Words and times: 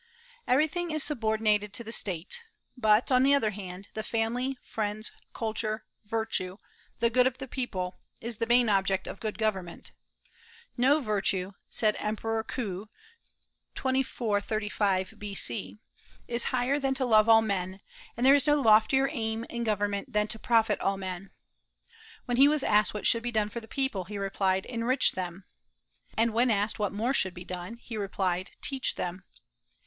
Everything 0.47 0.89
is 0.89 1.03
subordinated 1.03 1.73
to 1.73 1.83
the 1.83 1.91
State; 1.91 2.41
but, 2.75 3.11
on 3.11 3.21
the 3.21 3.35
other 3.35 3.51
hand, 3.51 3.89
the 3.93 4.01
family, 4.01 4.57
friends, 4.63 5.11
culture, 5.31 5.85
virtue, 6.05 6.57
the 6.99 7.11
good 7.11 7.27
of 7.27 7.37
the 7.37 7.47
people, 7.47 7.99
is 8.19 8.37
the 8.37 8.47
main 8.47 8.67
object 8.67 9.05
of 9.05 9.19
good 9.19 9.37
government. 9.37 9.91
"No 10.75 11.01
virtue," 11.01 11.51
said 11.69 11.95
Emperor 11.99 12.43
Kuh, 12.43 12.89
2435 13.75 15.13
B.C., 15.19 15.77
"is 16.27 16.45
higher 16.45 16.79
than 16.79 16.95
love 16.99 17.27
to 17.27 17.31
all 17.31 17.43
men, 17.43 17.79
and 18.17 18.25
there 18.25 18.33
is 18.33 18.47
no 18.47 18.59
loftier 18.59 19.07
aim 19.07 19.43
in 19.51 19.63
government 19.63 20.11
than 20.13 20.27
to 20.29 20.39
profit 20.39 20.79
all 20.79 20.97
men." 20.97 21.29
When 22.25 22.37
he 22.37 22.47
was 22.47 22.63
asked 22.63 22.95
what 22.95 23.05
should 23.05 23.21
be 23.21 23.31
done 23.31 23.49
for 23.49 23.59
the 23.59 23.67
people, 23.67 24.05
he 24.05 24.17
replied, 24.17 24.65
"Enrich 24.65 25.11
them;" 25.11 25.43
and 26.17 26.33
when 26.33 26.49
asked 26.49 26.79
what 26.79 26.91
more 26.91 27.13
should 27.13 27.35
be 27.35 27.45
done, 27.45 27.75
he 27.77 27.97
replied, 27.97 28.49
"Teach 28.61 28.95
them." 28.95 29.25